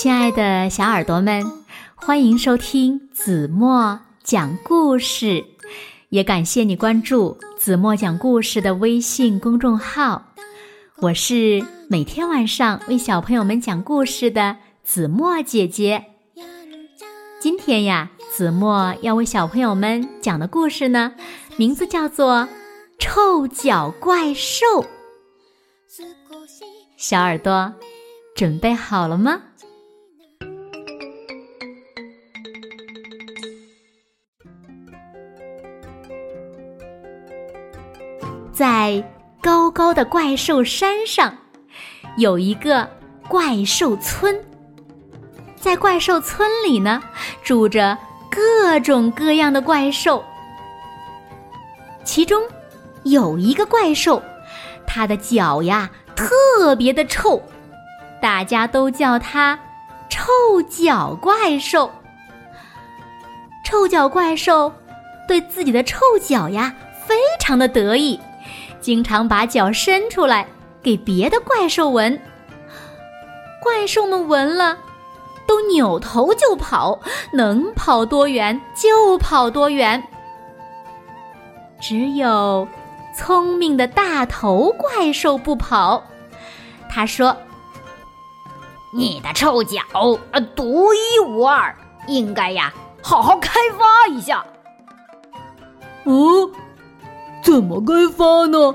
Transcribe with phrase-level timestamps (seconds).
[0.00, 1.44] 亲爱的小耳朵们，
[1.96, 5.44] 欢迎收听子墨讲故事，
[6.08, 10.34] 也感谢你关注子墨讲故事的微信公众号。
[10.98, 16.04] 我是每天晚上为小朋友们讲故事的子墨姐姐。
[17.40, 21.14] 今天呀，子墨要为小朋友们讲的故事呢，
[21.56, 22.42] 名字叫做
[23.00, 24.64] 《臭脚怪兽》。
[26.96, 27.74] 小耳朵，
[28.36, 29.42] 准备好了吗？
[38.58, 39.00] 在
[39.40, 41.32] 高高的怪兽山上，
[42.16, 42.90] 有一个
[43.28, 44.36] 怪兽村。
[45.54, 47.00] 在怪兽村里呢，
[47.44, 47.96] 住着
[48.28, 50.24] 各种各样的怪兽。
[52.02, 52.42] 其中
[53.04, 54.20] 有一个怪兽，
[54.84, 57.40] 它的脚呀特别的臭，
[58.20, 59.56] 大家都叫它
[60.10, 61.88] “臭脚怪兽”。
[63.64, 64.74] 臭脚怪兽
[65.28, 66.74] 对自己的臭脚呀
[67.06, 68.18] 非常的得意。
[68.80, 70.46] 经常把脚伸出来
[70.82, 72.20] 给别的怪兽闻，
[73.62, 74.78] 怪兽们闻了
[75.46, 76.98] 都扭头就跑，
[77.32, 80.02] 能跑多远就跑多远。
[81.80, 82.66] 只有
[83.16, 86.02] 聪明的大头怪兽不跑，
[86.88, 87.36] 他说
[88.94, 89.80] ：“你的臭脚
[90.32, 91.74] 啊，独一无二，
[92.06, 94.44] 应该呀，好好开发一下。”
[96.04, 96.50] 哦。
[97.42, 98.74] 怎么开发呢？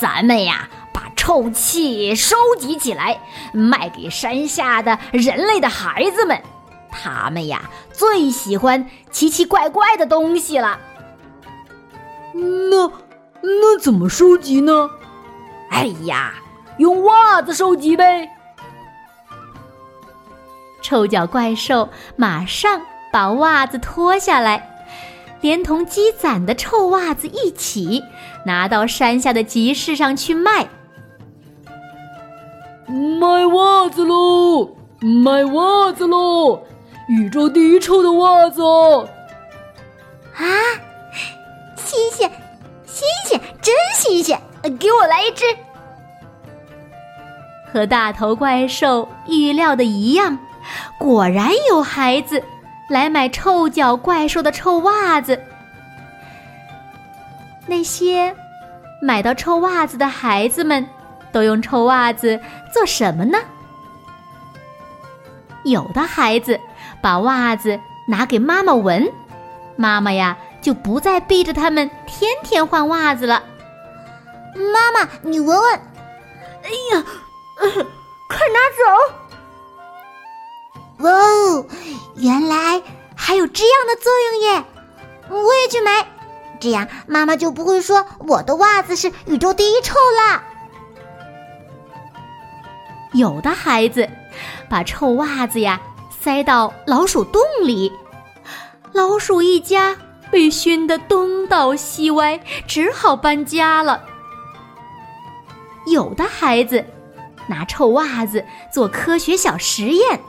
[0.00, 3.20] 咱们呀，把臭气收集起来，
[3.52, 6.40] 卖给山下的人类的孩子们。
[6.90, 10.78] 他们呀，最喜欢奇奇怪怪的东西了。
[12.32, 12.90] 那
[13.40, 14.90] 那怎么收集呢？
[15.70, 16.34] 哎呀，
[16.78, 18.28] 用袜子收集呗！
[20.82, 22.80] 臭脚怪兽马上
[23.12, 24.73] 把袜子脱下来。
[25.44, 28.02] 连同积攒的臭袜子一起
[28.46, 30.66] 拿到山下的集市上去卖，
[32.86, 34.74] 卖袜子喽！
[35.22, 36.62] 卖袜子喽！
[37.10, 38.62] 宇宙第一臭的袜子！
[38.62, 40.48] 啊，
[41.76, 42.30] 新鲜，
[42.86, 44.40] 新鲜，真新鲜！
[44.80, 45.44] 给我来一只。
[47.70, 50.38] 和大头怪兽预料的一样，
[50.98, 52.42] 果然有孩子。
[52.88, 55.40] 来买臭脚怪兽的臭袜子。
[57.66, 58.34] 那些
[59.00, 60.86] 买到臭袜子的孩子们，
[61.32, 62.38] 都用臭袜子
[62.72, 63.38] 做什么呢？
[65.64, 66.60] 有的孩子
[67.00, 69.10] 把袜子拿给妈妈闻，
[69.76, 73.42] 妈妈呀就不再逼着他们天天换袜子了。
[74.72, 75.80] 妈妈，你闻闻。
[76.62, 77.04] 哎呀，
[78.28, 79.23] 快拿走！
[80.98, 81.66] 哇哦，
[82.16, 82.82] 原来
[83.16, 84.64] 还有这样的作用耶！
[85.28, 86.06] 我也去买，
[86.60, 90.42] 这样妈妈就不会说我的袜子是宇宙第一臭了。
[93.12, 94.08] 有的孩子
[94.68, 95.80] 把臭袜子呀
[96.20, 97.92] 塞到老鼠洞里，
[98.92, 99.96] 老鼠一家
[100.30, 104.04] 被熏得东倒西歪，只好搬家了。
[105.86, 106.84] 有的孩子
[107.46, 110.20] 拿臭袜子做科学小实验。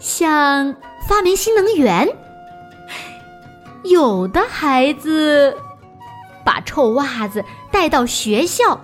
[0.00, 0.74] 像
[1.06, 2.08] 发明新能源，
[3.84, 5.54] 有的孩子
[6.42, 8.80] 把臭袜子带到学校，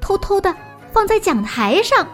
[0.00, 0.54] 偷偷的
[0.92, 2.06] 放在讲台上，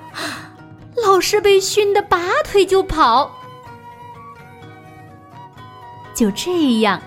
[1.04, 3.30] 老师被熏得拔腿就跑。
[6.14, 6.98] 就这样，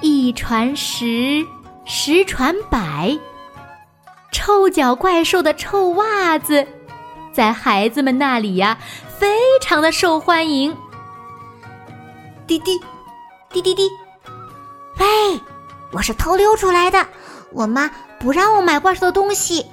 [0.00, 1.46] 一传十，
[1.84, 3.16] 十传百，
[4.32, 6.66] 臭脚怪兽的臭袜子，
[7.32, 8.76] 在孩子们那里呀。
[9.18, 10.76] 非常的受欢迎。
[12.46, 12.80] 滴滴，
[13.50, 13.90] 滴滴滴，
[14.98, 15.40] 喂，
[15.90, 17.04] 我是偷溜出来的。
[17.50, 17.90] 我妈
[18.20, 19.66] 不让我买怪兽的东西，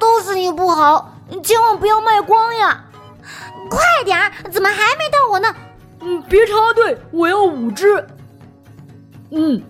[0.00, 2.84] 都是你不好，千万不要卖光呀！
[3.70, 5.54] 快点儿，怎么还没到我呢？
[6.00, 8.04] 嗯，别插队，我要五只。
[9.30, 9.62] 嗯，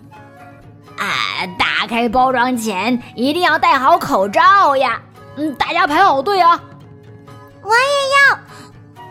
[0.97, 4.99] 啊，打开包装前一定要戴好口罩呀！
[5.35, 6.59] 嗯，大家排好队啊！
[7.61, 8.39] 我也要。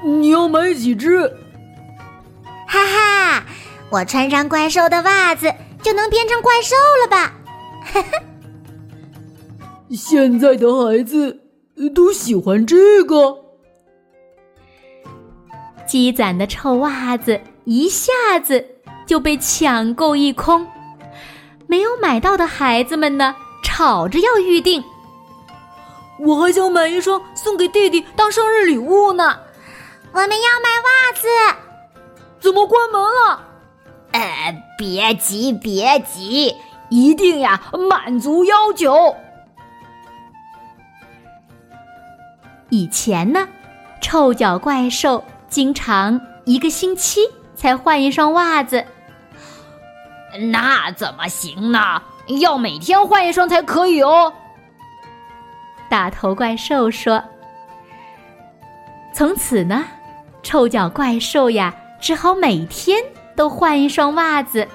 [0.04, 1.20] 你要买几只？
[2.66, 3.44] 哈哈，
[3.90, 5.52] 我穿上怪兽的袜子
[5.82, 7.32] 就能变成怪兽了吧？
[7.92, 8.08] 哈哈。
[9.90, 11.40] 现在的孩子
[11.94, 13.38] 都喜欢这个。
[15.86, 18.12] 积攒的臭袜子一下
[18.42, 18.62] 子
[19.06, 20.66] 就被抢购一空，
[21.66, 24.84] 没有买到的孩子们呢，吵着要预定。
[26.18, 29.38] 我还想买一双送给弟弟当生日礼物呢。
[30.12, 31.28] 我们要买袜子，
[32.40, 33.42] 怎么关门了？
[34.12, 36.54] 呃，别急，别急，
[36.88, 39.14] 一定呀，满足要求。
[42.70, 43.48] 以前呢，
[44.00, 47.20] 臭脚怪兽经常一个星期
[47.54, 48.84] 才换一双袜子。
[50.50, 52.02] 那怎么行呢？
[52.40, 54.32] 要每天换一双才可以哦。
[55.88, 57.24] 大头怪兽说
[59.14, 59.86] ：“从此呢，
[60.48, 63.04] 臭脚怪兽呀，只好每天
[63.36, 64.66] 都换一双袜子。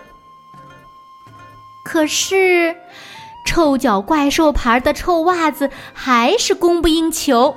[1.84, 2.76] 可是，
[3.48, 7.56] 臭脚怪兽牌的臭袜子还是供不应求。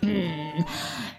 [0.00, 0.64] 嗯，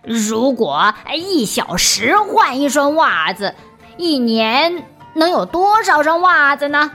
[0.01, 3.53] 如果一小时换一双袜子，
[3.95, 4.83] 一年
[5.13, 6.89] 能有多少双袜子呢？”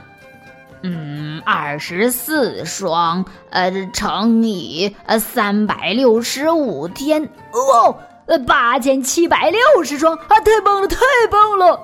[0.83, 10.39] 嗯，二十四双，呃，乘以呃三百六十五天，哦，呃，八千七百六十双啊！
[10.39, 10.97] 太棒了，太
[11.29, 11.79] 棒了！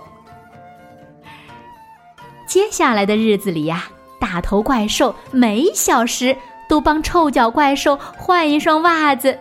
[2.48, 3.86] 接下来的日子里呀，
[4.20, 6.36] 大头怪兽每小时
[6.68, 9.38] 都帮臭脚怪兽换一双袜子，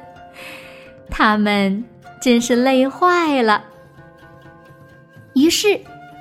[1.10, 1.84] 他们
[2.20, 3.64] 真是累坏了。
[5.34, 5.80] 于是，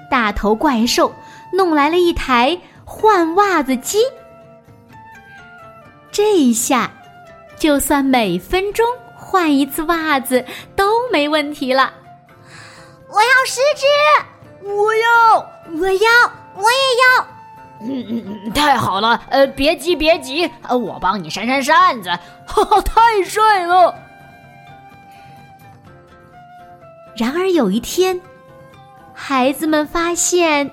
[0.10, 1.14] 大头怪兽
[1.54, 2.60] 弄来了一台。
[2.92, 4.00] 换袜子机，
[6.12, 6.92] 这一下，
[7.56, 8.84] 就算每分钟
[9.30, 10.44] 换一次袜子
[10.76, 11.94] 都没问题了。
[13.08, 13.86] 我要十只，
[14.68, 15.36] 我要，
[15.80, 17.28] 我要，我也要。
[17.82, 19.22] 嗯嗯嗯，太好了！
[19.30, 22.10] 呃，别急别急，呃，我帮你扇扇扇子，
[22.48, 23.94] 哈哈，太帅了。
[27.16, 28.20] 然而有一天，
[29.14, 30.72] 孩子们发现。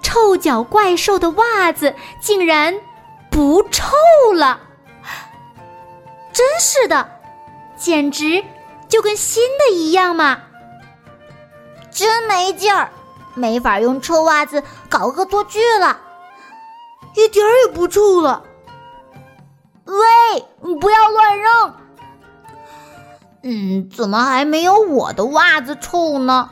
[0.00, 2.72] 臭脚怪兽的袜子竟然
[3.30, 3.84] 不臭
[4.32, 4.58] 了，
[6.32, 7.17] 真是的，
[7.78, 8.44] 简直
[8.88, 10.38] 就跟新的一样嘛！
[11.90, 12.90] 真没劲儿，
[13.34, 16.00] 没法用臭袜子搞恶作剧了，
[17.14, 18.42] 一点儿也不臭了。
[19.84, 21.74] 喂，不要乱扔！
[23.42, 26.50] 嗯，怎么还没有我的袜子臭呢？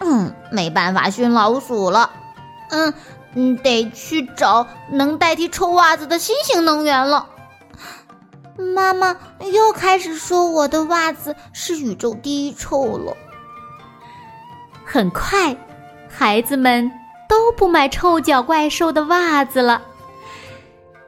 [0.00, 2.10] 嗯，没办法熏老鼠了。
[2.70, 2.94] 嗯
[3.34, 7.28] 嗯，得去找能代替臭袜子的新型能源了。
[8.56, 9.16] 妈妈
[9.52, 13.16] 又开始说我的袜子是宇宙第一臭了。
[14.84, 15.56] 很快，
[16.08, 16.90] 孩子们
[17.28, 19.82] 都不买臭脚怪兽的袜子了。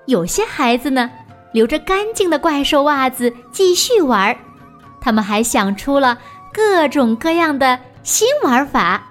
[0.06, 1.10] 有些孩子呢，
[1.52, 4.36] 留着干净的怪兽袜子继续玩儿
[5.00, 6.18] 他们还想出了
[6.52, 9.02] 各种各样的新玩法。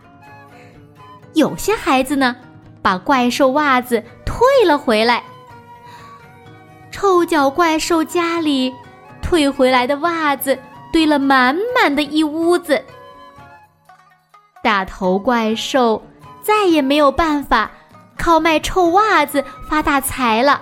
[1.33, 2.35] 有些孩子呢，
[2.81, 5.23] 把怪兽袜子退了回来。
[6.99, 8.73] 臭脚怪兽家里
[9.21, 10.57] 退回来的袜子
[10.91, 12.83] 堆了满满的一屋子。
[14.63, 16.03] 大头怪兽
[16.41, 17.69] 再也没有办法
[18.17, 20.59] 靠卖臭袜子发大财了，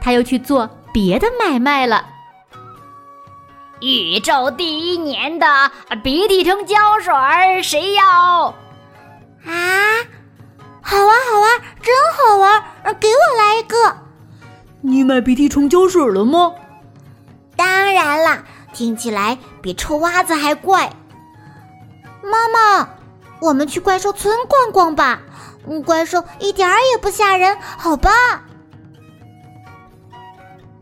[0.00, 2.06] 他又去做别的买卖了。
[3.80, 5.72] 宇宙第一年的
[6.04, 8.04] 鼻涕虫胶水儿，谁要？
[9.44, 9.98] 啊，
[10.80, 12.62] 好玩好玩，真好玩！
[13.00, 14.01] 给我来一个。
[14.82, 16.52] 你买鼻涕虫胶水了吗？
[17.56, 20.92] 当然啦，听起来比臭袜子还怪。
[22.22, 22.88] 妈妈，
[23.40, 25.22] 我们去怪兽村逛逛吧。
[25.66, 28.10] 嗯，怪兽一点儿也不吓人，好吧？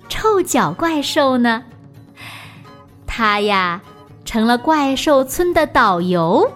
[0.09, 1.64] 臭脚怪兽呢？
[3.07, 3.83] 他呀，
[4.25, 6.50] 成了怪兽村的导游，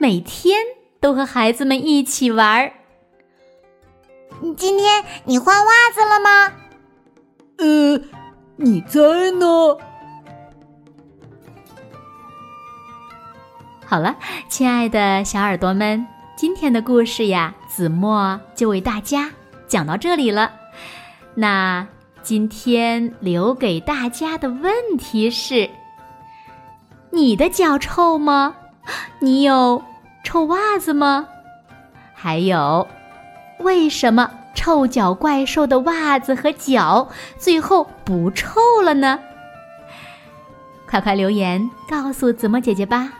[0.00, 0.58] 每天。
[1.00, 2.72] 都和孩子们一起玩儿。
[4.56, 6.52] 今天你换袜子了吗？
[7.58, 8.00] 呃，
[8.56, 9.00] 你在
[9.32, 9.46] 呢。
[13.86, 14.16] 好了，
[14.48, 16.04] 亲爱的小耳朵们，
[16.36, 19.30] 今天的故事呀，子墨就为大家
[19.68, 20.52] 讲到这里了。
[21.34, 21.86] 那
[22.22, 25.68] 今天留给大家的问题是：
[27.10, 28.54] 你的脚臭吗？
[29.20, 29.82] 你有？
[30.24, 31.28] 臭袜子吗？
[32.14, 32.88] 还有，
[33.64, 39.18] 为什么臭脚怪兽的袜子和脚最后不臭了呢？
[40.88, 43.12] 快快留言告诉子墨姐姐吧。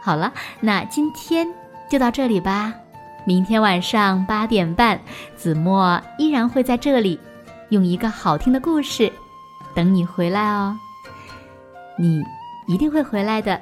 [0.00, 1.46] 好了，那今天
[1.90, 2.72] 就到这里吧。
[3.26, 4.98] 明天晚上八点半，
[5.36, 7.20] 子墨依然会在这里，
[7.68, 9.12] 用一个好听的故事
[9.74, 10.74] 等你回来哦。
[11.98, 12.24] 你
[12.66, 13.60] 一定会回来的，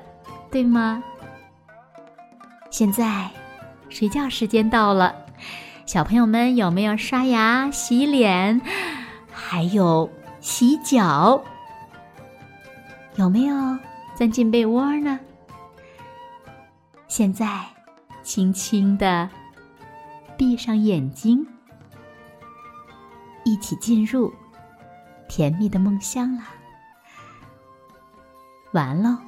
[0.49, 1.03] 对吗？
[2.71, 3.29] 现在，
[3.89, 5.15] 睡觉时间到了，
[5.87, 8.61] 小朋友们有没有刷牙、洗脸，
[9.33, 10.09] 还有
[10.41, 11.43] 洗脚。
[13.17, 13.79] 有没有
[14.15, 15.19] 钻进被窝呢？
[17.09, 17.65] 现在，
[18.23, 19.29] 轻轻的
[20.37, 21.45] 闭上眼睛，
[23.45, 24.33] 一起进入
[25.29, 26.45] 甜蜜的梦乡啦！
[28.73, 29.28] 完喽。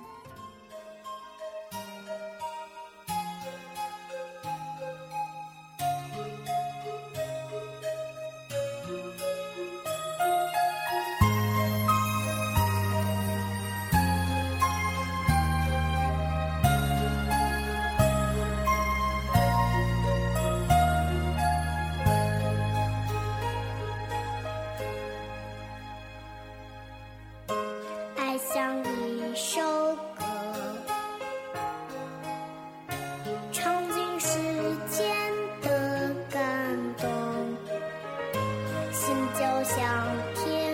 [39.00, 40.04] 心就像
[40.35, 40.70] 天。